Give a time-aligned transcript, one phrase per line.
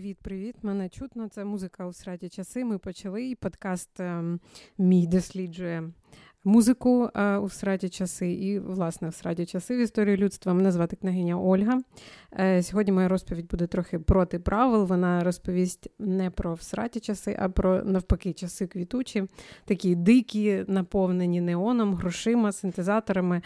[0.00, 0.54] Привіт-привіт!
[0.62, 1.28] Мене чутно.
[1.28, 2.64] Це музика у сраді часи.
[2.64, 4.40] Ми почали і подкаст ем,
[4.78, 5.90] мій досліджує
[6.44, 10.54] музику е, у сраді часи і, власне, в сраді часи в історії людства.
[10.54, 11.80] Мене звати княгиня Ольга.
[12.32, 14.84] Е, сьогодні моя розповідь буде трохи проти правил.
[14.84, 19.24] Вона розповість не про всраті часи, а про навпаки часи квітучі,
[19.64, 23.42] такі дикі, наповнені неоном, грошима, синтезаторами,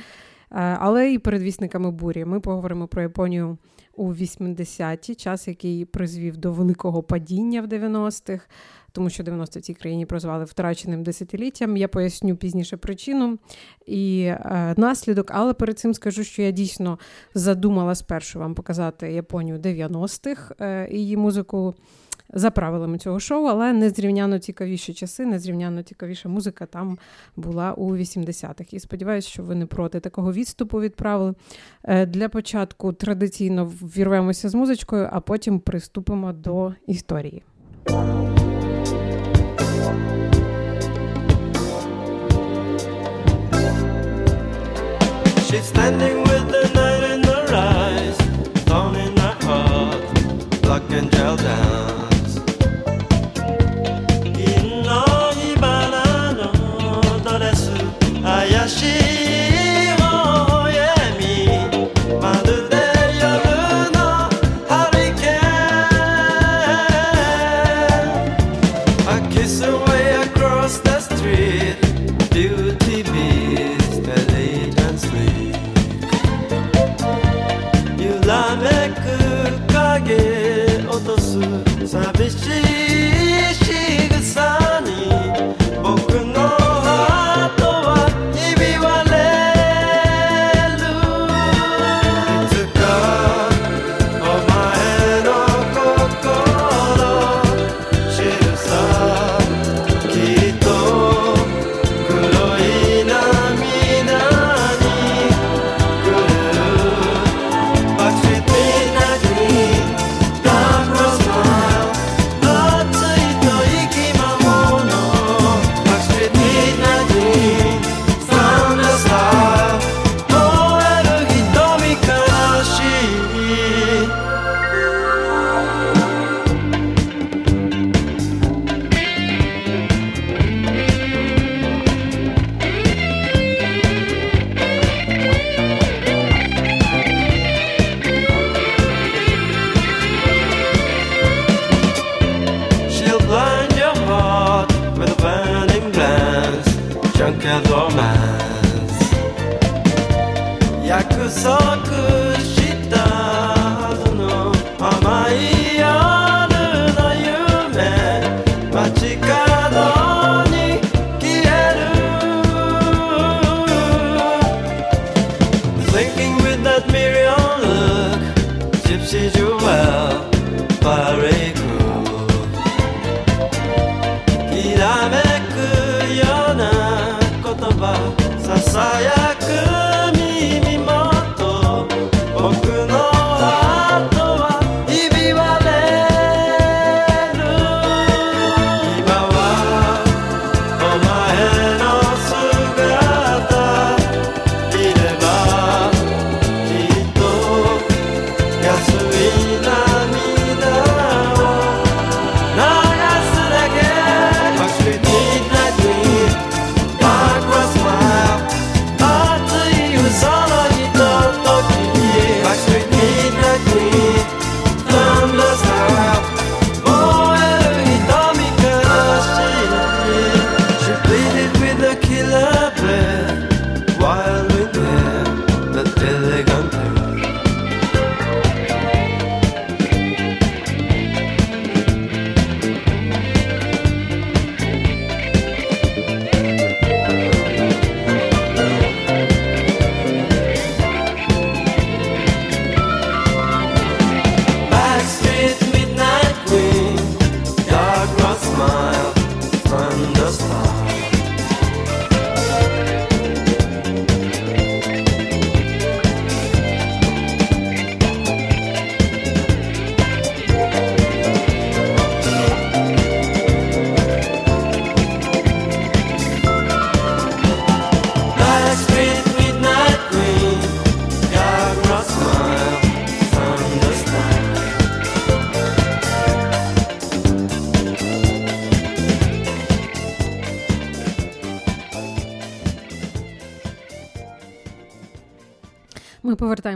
[0.60, 2.24] але і передвісниками бурі.
[2.24, 3.58] Ми поговоримо про Японію
[3.96, 8.46] у 80-ті, час, який призвів до великого падіння в 90-х,
[8.92, 11.76] тому що 90 в цій країні прозвали втраченим десятиліттям.
[11.76, 13.38] Я поясню пізніше причину
[13.86, 16.98] і е, наслідок, але перед цим скажу, що я дійсно
[17.34, 21.74] задумала спершу вам показати Японію 90-х е, її музику
[22.34, 26.98] за правилами цього шоу, але незрівняно цікавіші часи, незрівняно цікавіша музика там
[27.36, 28.74] була у 80-х.
[28.74, 31.34] І сподіваюся, що ви не проти такого відступу від правил.
[31.84, 37.42] Е, для початку традиційно вірвемося з музичкою, а потім приступимо до історії.
[45.46, 48.16] She's standing with the night in her eyes,
[48.62, 50.02] stone in her heart,
[50.62, 52.03] black and gel down.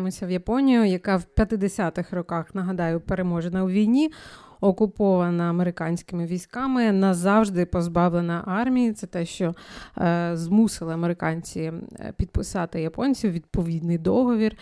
[0.08, 4.10] Повертаємося в Японію, яка в 50-х роках, нагадаю, переможена у війні,
[4.60, 8.92] окупована американськими військами, назавжди позбавлена армії.
[8.92, 9.54] Це те, що
[9.98, 14.56] е, змусили американці е, підписати японців відповідний договір.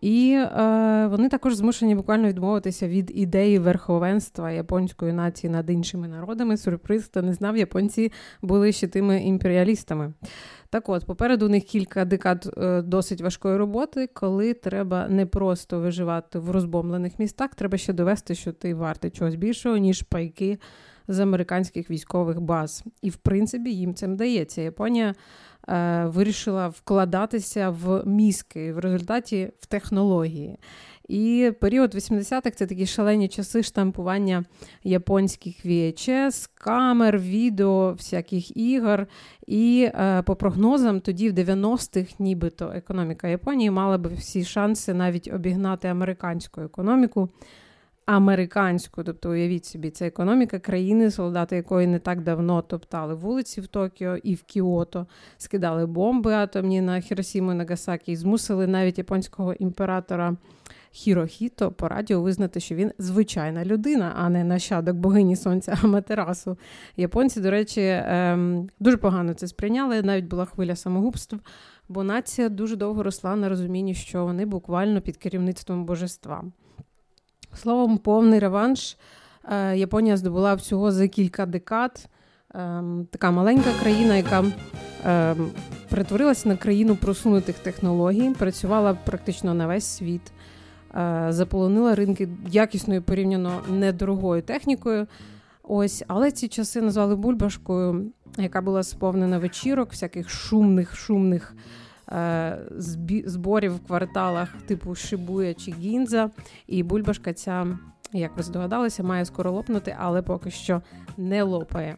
[0.00, 6.56] І е, вони також змушені буквально відмовитися від ідеї верховенства японської нації над іншими народами.
[6.56, 8.12] Сюрприз, хто не знав, японці
[8.42, 10.12] були ще тими імперіалістами.
[10.72, 15.80] Так от, попереду у них кілька декад е, досить важкої роботи, коли треба не просто
[15.80, 20.58] виживати в розбомлених містах, треба ще довести, що ти вартий чогось більшого, ніж пайки
[21.08, 22.84] з американських військових баз.
[23.02, 24.62] І в принципі їм це вдається.
[24.62, 25.14] Японія
[25.68, 30.58] е, вирішила вкладатися в мізки в результаті в технології.
[31.08, 34.44] І період 80-х це такі шалені часи штампування
[34.84, 39.06] японських VHS, камер, відео, всяких ігор.
[39.46, 45.30] І е, по прогнозам, тоді в 90-х, нібито економіка Японії мала би всі шанси навіть
[45.34, 47.28] обігнати американську економіку.
[48.06, 53.66] Американську, тобто уявіть собі, це економіка країни, солдати якої не так давно топтали вулиці в
[53.66, 55.06] Токіо і в Кіото,
[55.38, 60.36] скидали бомби атомні на Хіросіму і Нагасакі і змусили навіть японського імператора
[60.94, 66.58] Хірохіто по радіо визнати, що він звичайна людина, а не нащадок богині сонця Аматерасу.
[66.96, 70.02] Японці, до речі, ем, дуже погано це сприйняли.
[70.02, 71.36] Навіть була хвиля самогубств,
[71.88, 76.44] бо нація дуже довго росла на розумінні, що вони буквально під керівництвом божества.
[77.54, 78.96] Словом, повний реванш
[79.52, 82.08] е, Японія здобула всього за кілька декад.
[82.54, 84.44] Ем, така маленька країна, яка
[85.04, 85.50] ем,
[85.88, 90.32] перетворилася на країну просунутих технологій, працювала практично на весь світ.
[90.96, 95.06] Е, заполонила ринки якісною порівняно недорогою технікою.
[95.62, 101.54] Ось, але ці часи назвали бульбашкою, яка була сповнена вечірок, всяких шумних, шумних
[102.12, 102.58] е,
[103.26, 106.30] зборів в кварталах типу Шибуя чи Гінза.
[106.66, 107.78] І бульбашка ця,
[108.12, 110.82] як ви здогадалися, має скоро лопнути, але поки що
[111.16, 111.96] не лопає.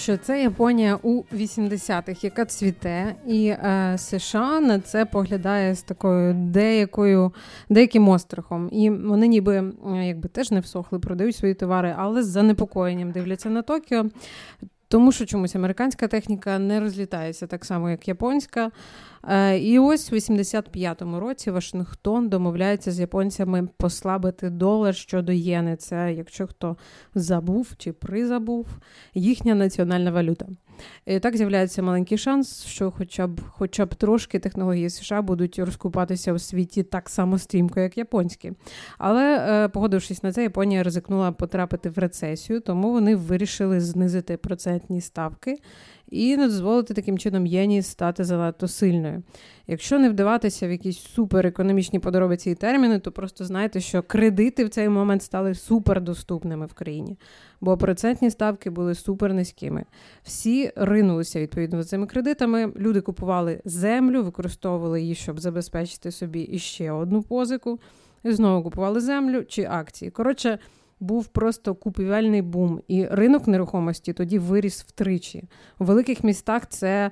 [0.04, 6.34] що це Японія у 80-х, яка цвіте, і е, США на це поглядає з такою
[6.34, 7.32] деякою
[7.68, 8.68] деяким острахом.
[8.72, 13.62] І вони ніби якби теж не всохли, продають свої товари, але з занепокоєнням дивляться на
[13.62, 14.04] Токіо.
[14.94, 18.70] Тому що чомусь американська техніка не розлітається так само, як японська.
[19.28, 25.76] Е, і ось у 85-му році Вашингтон домовляється з японцями послабити долар щодо єни.
[25.76, 26.76] Це, якщо хто
[27.14, 28.66] забув чи призабув,
[29.14, 30.46] їхня національна валюта.
[31.20, 36.38] Так з'являється маленький шанс, що хоча б хоча б трошки технології США будуть розкупатися у
[36.38, 38.52] світі так само стрімко, як японські.
[38.98, 45.00] Але, е, погодившись на це, Японія ризикнула потрапити в рецесію, тому вони вирішили знизити процентні
[45.00, 45.58] ставки
[46.10, 49.22] і не дозволити таким чином єні стати занадто сильною.
[49.66, 54.68] Якщо не вдаватися в якісь суперекономічні подробиці і терміни, то просто знайте, що кредити в
[54.68, 57.18] цей момент стали супердоступними в країні,
[57.60, 59.84] бо процентні ставки були супер низькими.
[60.22, 62.72] Всі ринулися відповідно за цими кредитами.
[62.76, 67.80] Люди купували землю, використовували її, щоб забезпечити собі іще одну позику,
[68.24, 70.10] і знову купували землю чи акції.
[70.10, 70.58] Коротше
[71.04, 75.44] був просто купівельний бум, і ринок нерухомості тоді виріс втричі.
[75.78, 77.10] У великих містах це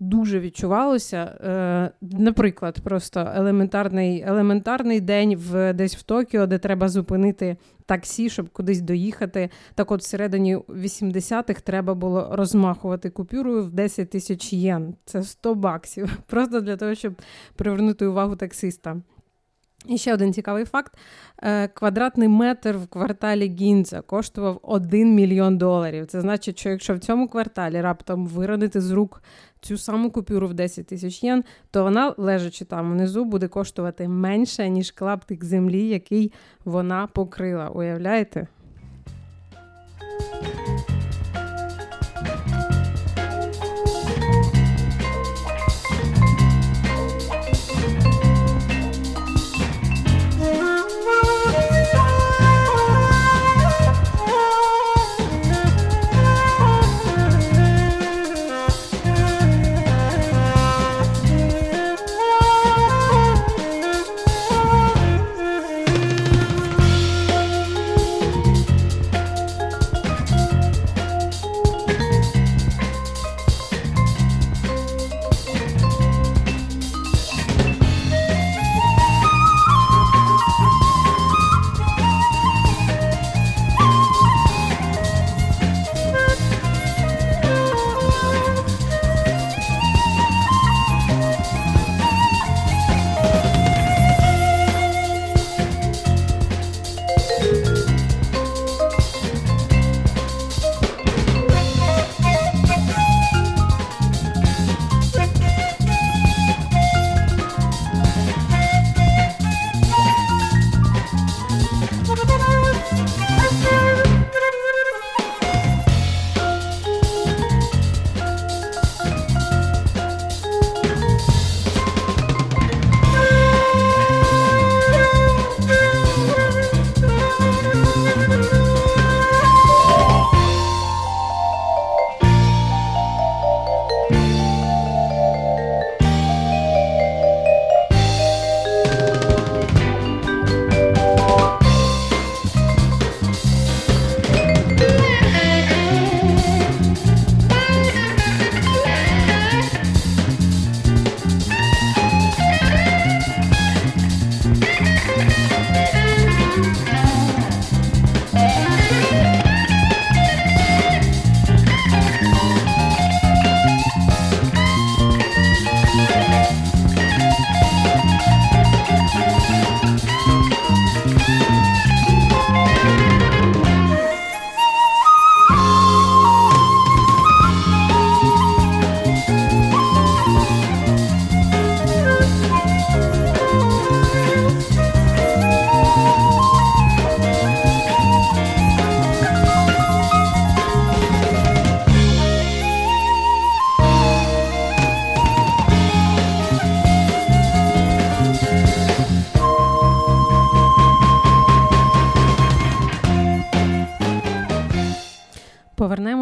[0.00, 1.16] дуже відчувалося.
[1.16, 8.48] Е, Наприклад, просто елементарний елементарний день в десь в Токіо, де треба зупинити таксі, щоб
[8.48, 9.50] кудись доїхати.
[9.74, 14.94] Так, от всередині 80-х треба було розмахувати купюрою в 10 тисяч єн.
[15.04, 16.18] Це 100 баксів.
[16.26, 17.14] Просто для того, щоб
[17.56, 18.96] привернути увагу таксиста.
[19.86, 20.92] І ще один цікавий факт:
[21.42, 26.06] е, квадратний метр в кварталі Гінза коштував 1 мільйон доларів.
[26.06, 29.22] Це значить, що якщо в цьому кварталі раптом виронити з рук
[29.60, 34.68] цю саму купюру в 10 тисяч єн, то вона, лежачи там внизу, буде коштувати менше,
[34.68, 36.32] ніж клаптик землі, який
[36.64, 37.68] вона покрила.
[37.68, 38.46] Уявляєте?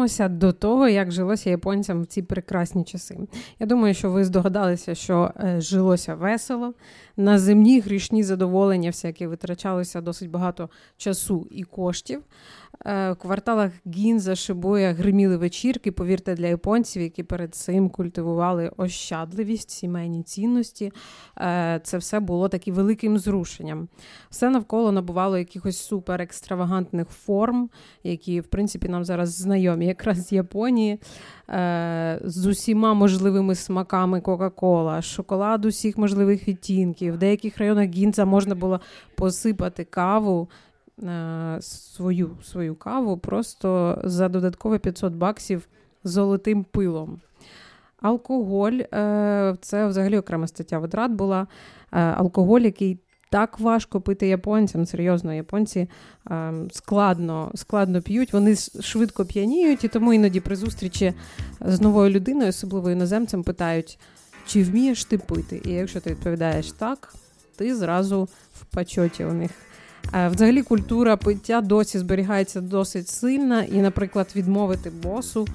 [0.09, 3.17] Повернемося до того, як жилося японцям в ці прекрасні часи.
[3.59, 6.73] Я думаю, що ви здогадалися, що е, жилося весело.
[7.17, 12.21] На земні грішні задоволення, всякі витрачалося досить багато часу і коштів.
[12.85, 20.23] В кварталах Гінза, Шибуя гриміли вечірки, повірте, для японців, які перед цим культивували ощадливість, сімейні
[20.23, 20.91] цінності.
[21.83, 23.87] Це все було таким великим зрушенням.
[24.29, 27.69] Все навколо набувало якихось супер екстравагантних форм,
[28.03, 30.99] які, в принципі, нам зараз знайомі, якраз з Японії,
[32.23, 37.13] з усіма можливими смаками Кока-Кола, шоколад усіх можливих відтінків.
[37.13, 38.79] В деяких районах Гінза можна було
[39.15, 40.49] посипати каву.
[41.03, 45.67] Е, свою свою каву просто за додаткові 500 баксів
[46.03, 47.19] золотим пилом.
[48.01, 51.47] Алкоголь е, це взагалі окрема стаття витрат була.
[51.91, 52.99] Е, алкоголь, який
[53.31, 55.89] так важко пити японцям, серйозно, японці
[56.71, 61.13] складно складно п'ють, вони швидко п'яніють, і тому іноді при зустрічі
[61.61, 63.99] з новою людиною, особливо іноземцем, питають,
[64.47, 65.61] чи вмієш ти пити?
[65.65, 67.13] І якщо ти відповідаєш так,
[67.55, 69.51] ти зразу в пачоті у них.
[70.13, 75.47] Е, взагалі культура пиття досі зберігається досить сильна, і, наприклад, відмовити босу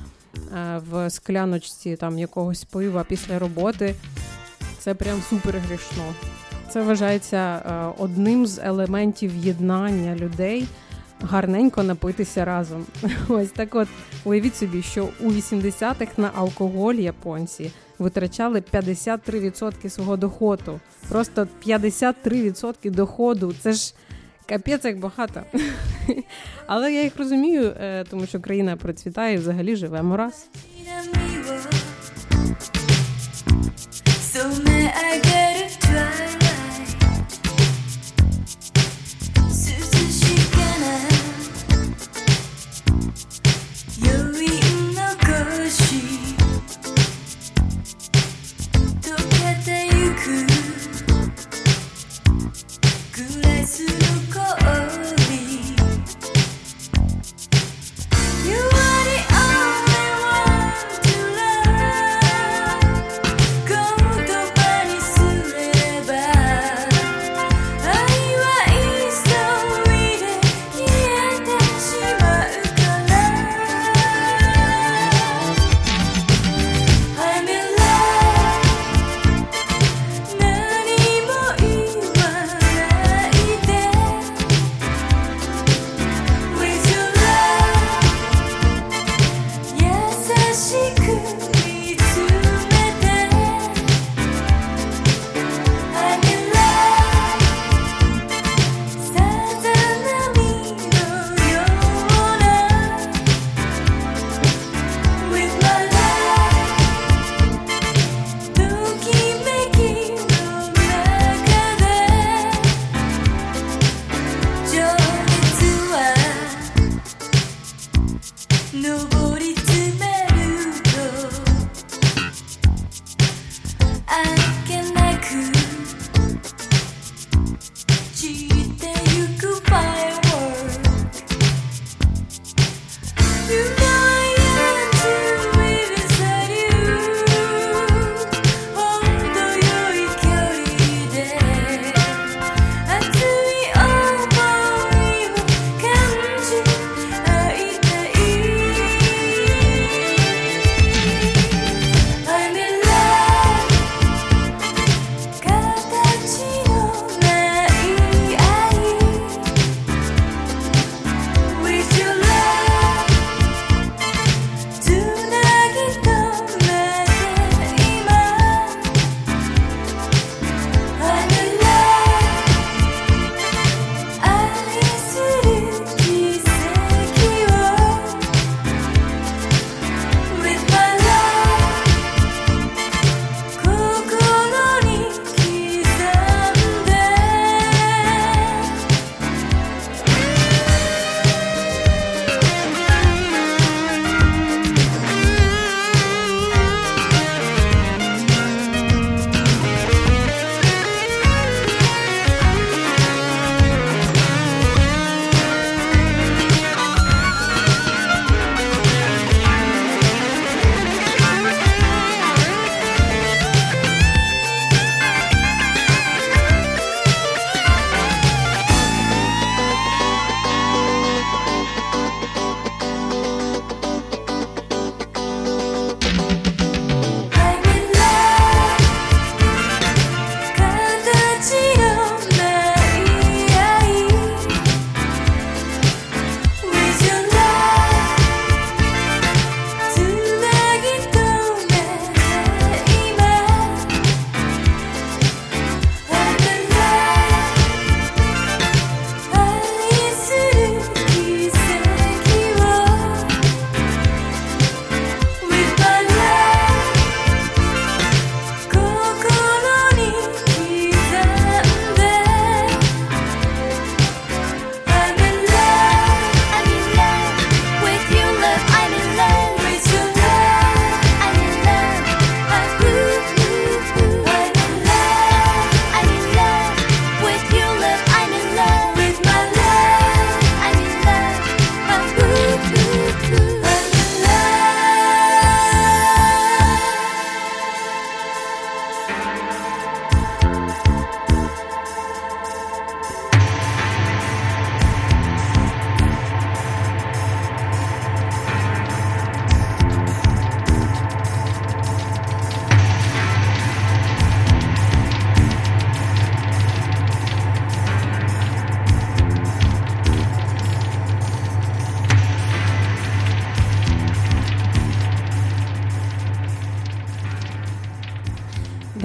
[0.56, 3.94] е, в скляночці там якогось пива після роботи
[4.78, 6.04] це прям супер грішно.
[6.68, 10.66] Це вважається е, одним з елементів єднання людей.
[11.20, 12.86] Гарненько напитися разом.
[13.28, 13.88] Ось так от
[14.24, 20.80] уявіть собі, що у 80-х на алкоголь японці витрачали 53% свого доходу.
[21.08, 23.54] Просто 53% доходу.
[23.62, 23.94] Це ж
[24.48, 25.42] Капець як багато.
[26.66, 30.48] Але я їх розумію, е, тому що країна процвітає і взагалі живемо раз.
[34.34, 35.73] So may I get a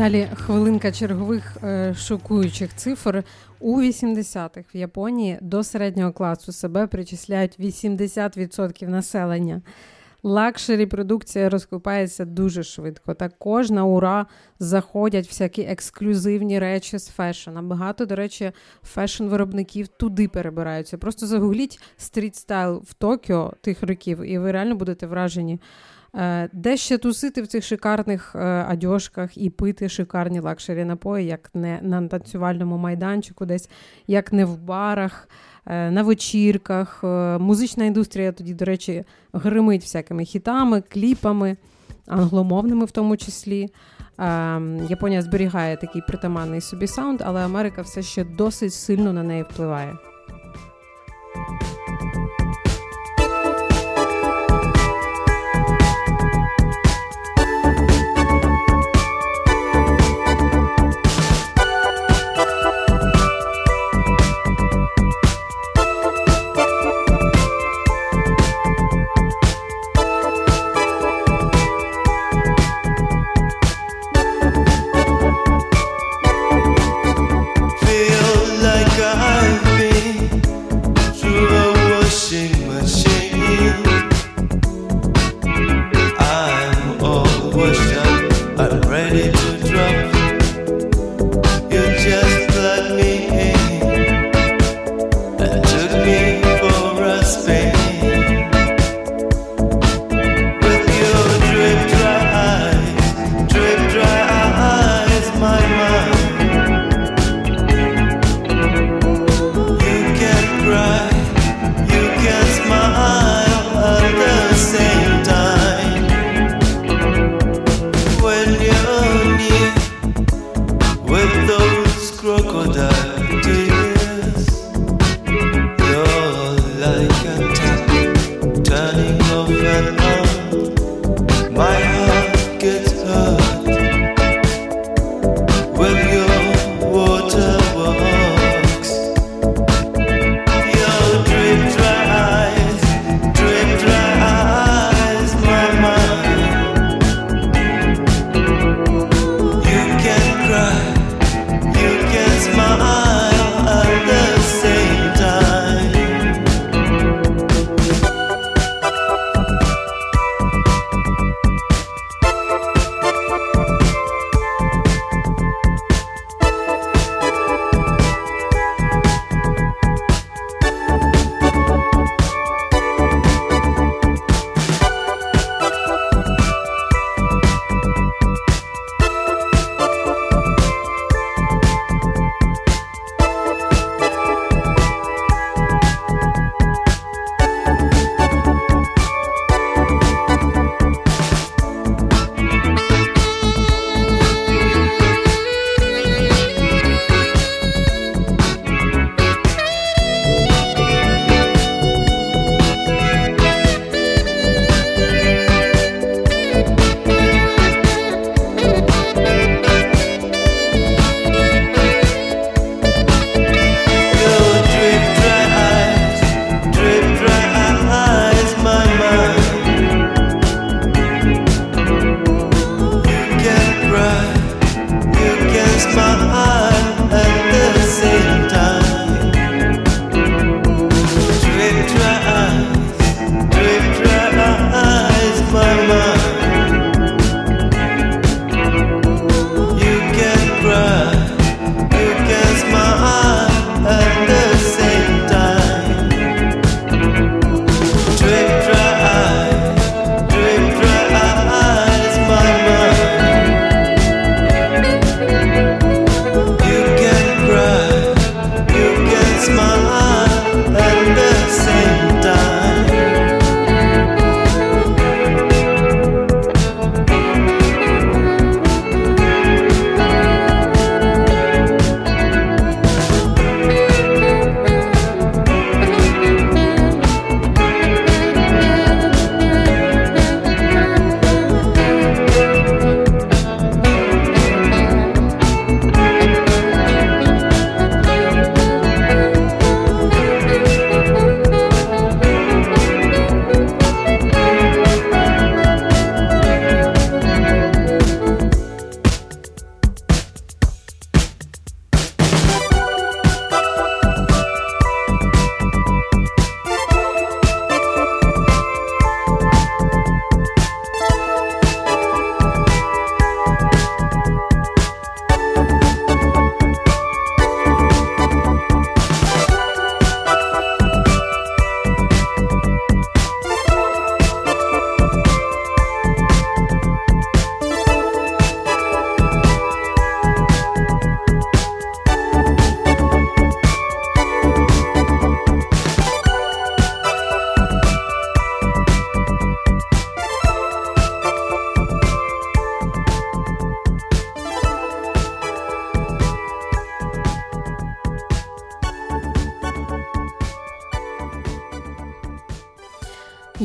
[0.09, 3.23] Далі хвилинка чергових е, шокуючих цифр.
[3.59, 9.61] У 80-х в Японії до середнього класу себе причисляють 80% населення.
[10.23, 13.13] Luxury продукція розкупається дуже швидко.
[13.13, 14.25] Також на ура
[14.59, 17.61] заходять всякі ексклюзивні речі з фешена.
[17.61, 18.51] Багато, до речі,
[18.95, 20.97] фешн-виробників туди перебираються.
[20.97, 25.59] Просто загугліть street style в Токіо тих років, і ви реально будете вражені.
[26.15, 28.77] Е, де ще тусити в цих шикарних е,
[29.35, 33.69] і пити шикарні luxury напої, як не на танцювальному майданчику, десь
[34.07, 35.29] як не в барах,
[35.65, 37.03] е, на вечірках.
[37.39, 41.57] Музична індустрія тоді, до речі, гримить всякими хітами, кліпами,
[42.07, 43.69] англомовними в тому числі.
[44.89, 49.93] Японія зберігає такий притаманний собі саунд, але Америка все ще досить сильно на неї впливає.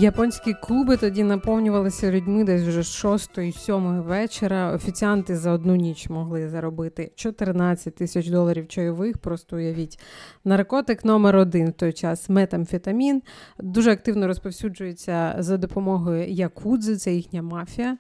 [0.05, 4.73] Японські клуби тоді наповнювалися людьми десь вже з 6-7 вечора.
[4.73, 9.19] Офіціанти за одну ніч могли заробити 14 тисяч доларів чайових.
[9.19, 9.99] Просто уявіть.
[10.45, 13.23] Наркотик номер один в той час метамфетамін.
[13.59, 17.99] Дуже активно розповсюджується за допомогою якудзи, це їхня мафія.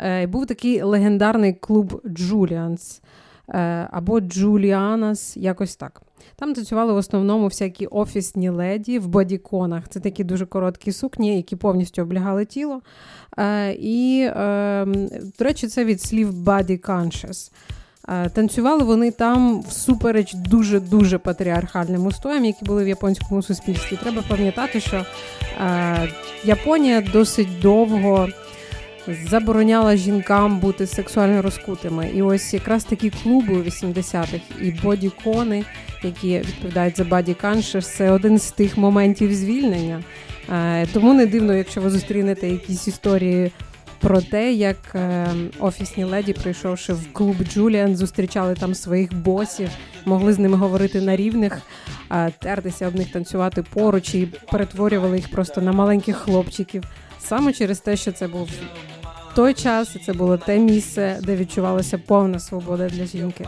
[0.00, 3.02] Е, був такий легендарний клуб Джуліанс
[3.48, 6.02] е, або Джуліанас, якось так.
[6.40, 9.88] Там танцювали в основному всякі офісні леді в бодіконах.
[9.88, 12.80] Це такі дуже короткі сукні, які повністю облягали тіло.
[13.38, 14.86] Е, І, е,
[15.38, 17.52] до речі, це від слів body conscious.
[18.08, 23.98] Е, танцювали вони там всупереч дуже-дуже патріархальним устоям, які були в японському суспільстві.
[24.02, 25.04] Треба пам'ятати, що
[25.60, 26.08] е,
[26.44, 28.28] Японія досить довго
[29.28, 32.10] забороняла жінкам бути сексуально розкутими.
[32.14, 35.64] І ось якраз такі клуби у 80-х і бодікони,
[36.02, 40.02] які відповідають за body conscious, це один з тих моментів звільнення.
[40.52, 43.52] Е, тому не дивно, якщо ви зустрінете якісь історії.
[44.00, 45.26] Про те, як е,
[45.58, 49.68] офісні леді, прийшовши в клуб Джуліан, зустрічали там своїх босів,
[50.04, 51.58] могли з ними говорити на рівних,
[52.10, 56.84] е, тертися об них танцювати поруч і перетворювали їх просто на маленьких хлопчиків.
[57.18, 58.48] Саме через те, що це був
[59.34, 63.46] той час, і це було те місце, де відчувалася повна свобода для жінки.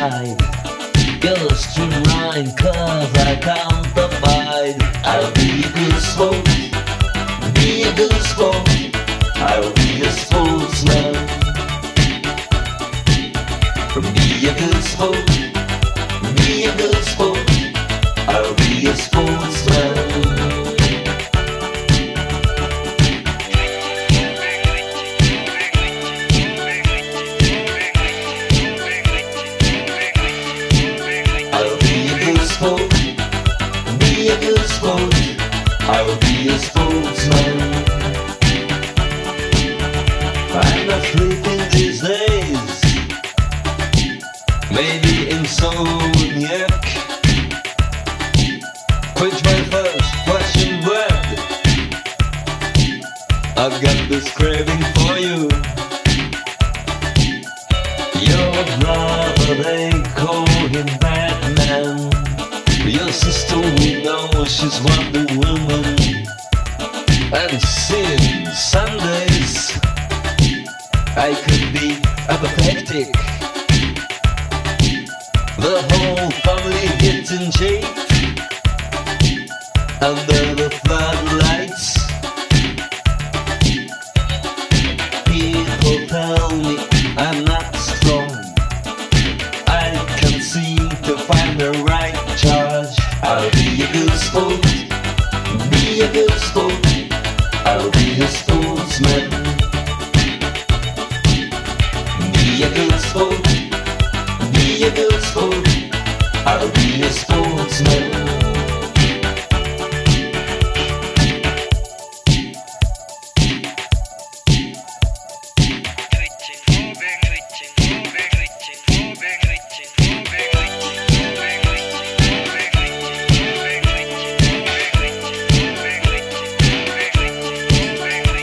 [0.00, 0.69] Hold.
[1.20, 6.44] Goes to mine cause I can't abide I'll be a good sport
[7.54, 8.56] Be a good sport
[9.36, 11.12] I'll be a sportsman
[14.14, 15.26] Be a good sport
[16.36, 17.38] Be a good sport
[18.26, 19.89] I'll be a sportsman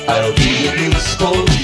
[0.09, 1.56] I'll be a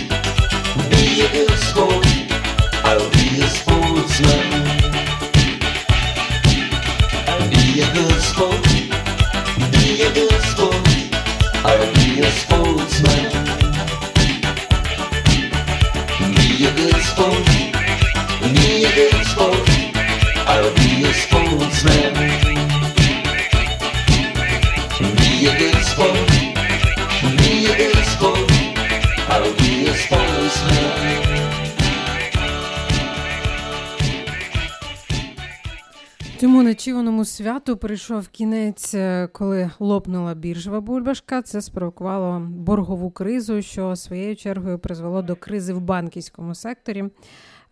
[37.73, 41.41] святу прийшов кінець, е, коли лопнула біржова бульбашка.
[41.41, 47.03] Це спровокувало боргову кризу, що своєю чергою призвело до кризи в банківському секторі.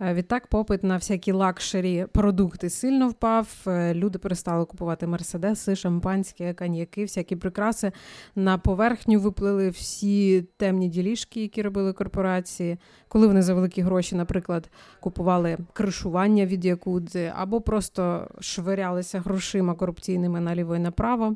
[0.03, 3.47] Е, відтак, попит на всякі luxury продукти сильно впав.
[3.67, 7.91] Е, люди перестали купувати мерседеси, шампанське, коньяки, всякі прикраси.
[8.35, 14.69] На поверхню виплили всі темні ділішки, які робили корпорації, коли вони за великі гроші, наприклад,
[14.99, 21.35] купували кришування від якудзи, або просто швирялися грошима корупційними наліво і направо.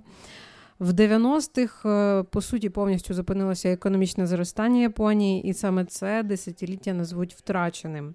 [0.79, 7.33] В 90-х, е, по суті, повністю зупинилося економічне зростання Японії, і саме це десятиліття назвуть
[7.33, 8.13] втраченим.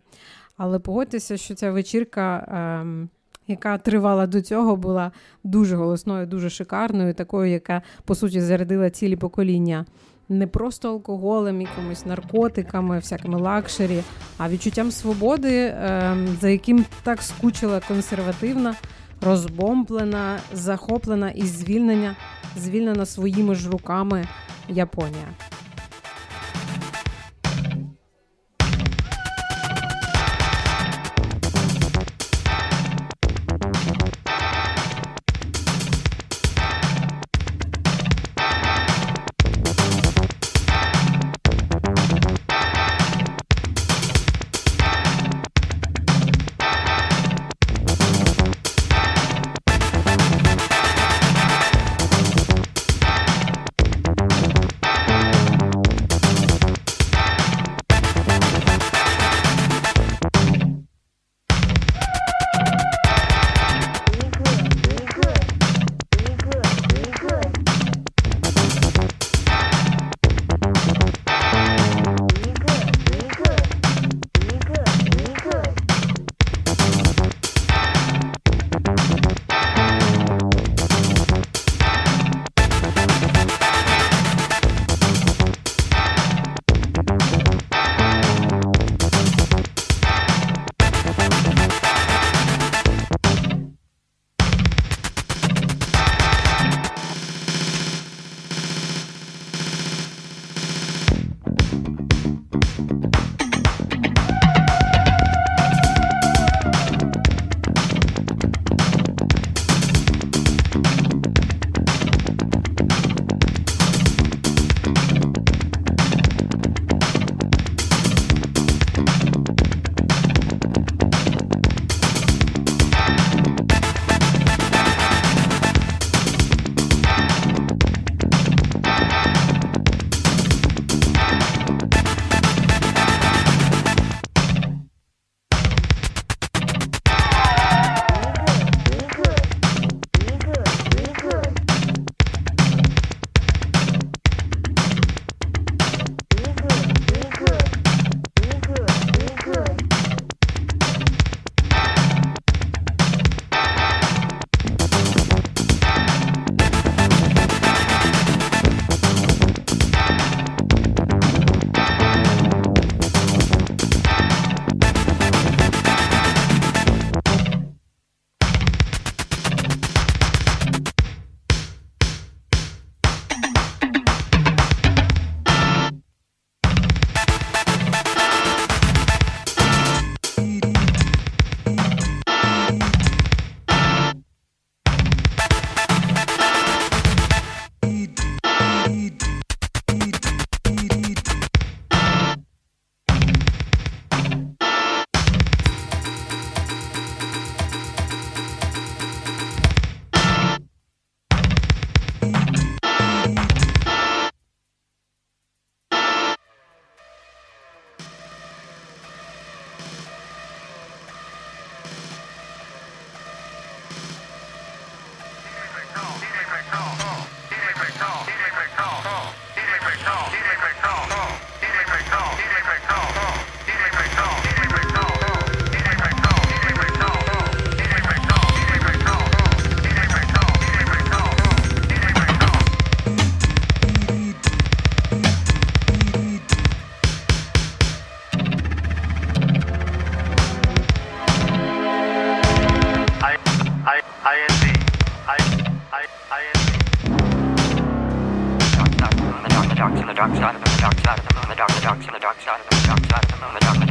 [0.62, 2.46] Але погодьтеся, що ця вечірка,
[2.80, 3.08] ем,
[3.48, 5.12] яка тривала до цього, була
[5.44, 9.86] дуже голосною, дуже шикарною, такою, яка по суті зарядила цілі покоління.
[10.28, 14.02] Не просто алкоголем, якимись наркотиками, всякими luxury,
[14.38, 18.74] а відчуттям свободи, ем, за яким так скучила консервативна,
[19.20, 22.16] розбомблена, захоплена і звільнення,
[22.56, 24.24] звільнена своїми ж руками
[24.68, 25.28] Японія.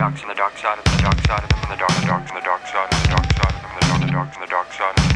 [0.10, 2.34] dark side of the dark side of the dark side of the dark side of
[2.34, 4.41] the dark side of the dark side of the dark side of the dark side
[4.41, 5.09] of the dark side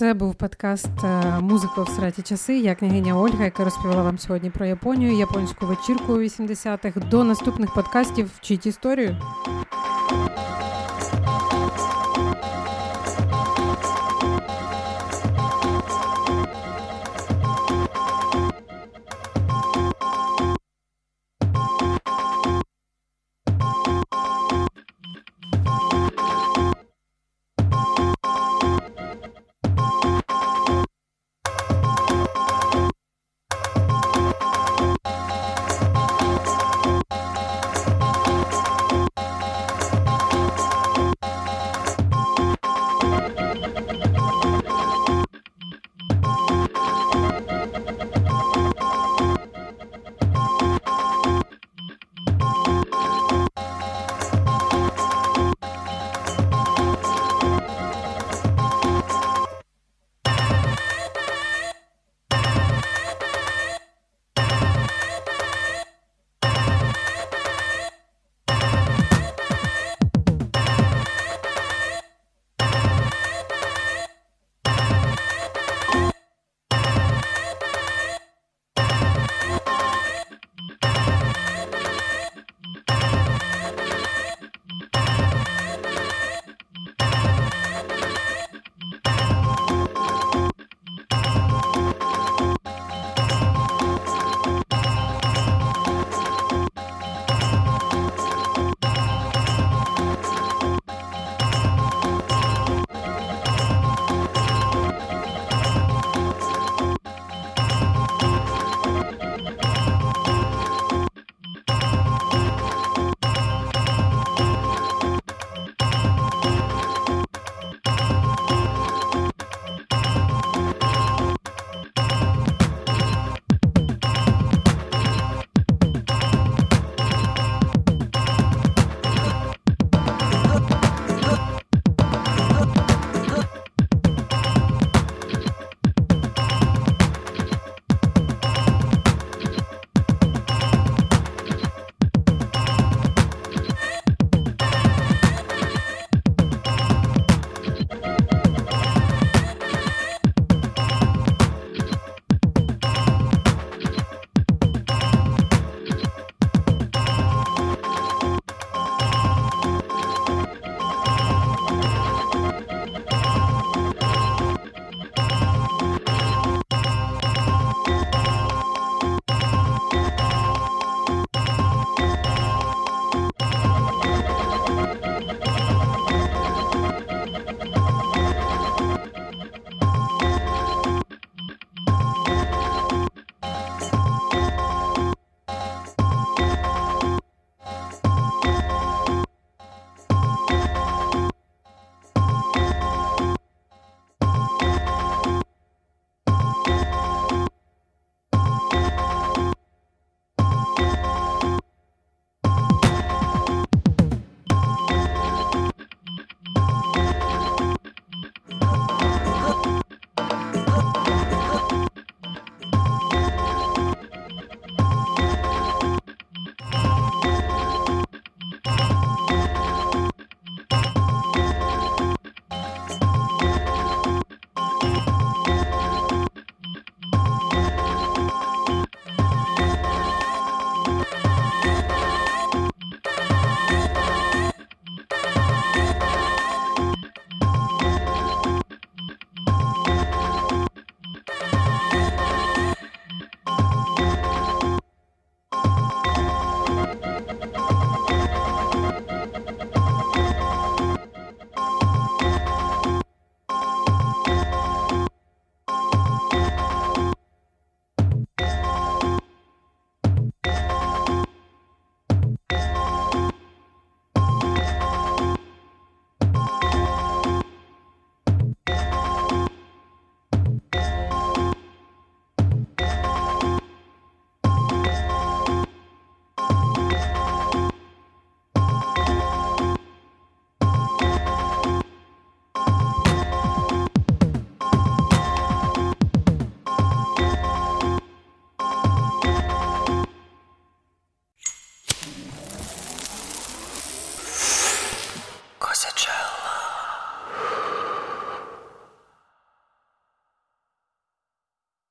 [0.00, 2.58] Це був подкаст е, Музика в сраті часи.
[2.58, 7.00] Я княгиня Ольга, яка розповіла вам сьогодні про Японію, японську вечірку у 80-х.
[7.10, 9.16] До наступних подкастів вчіть історію.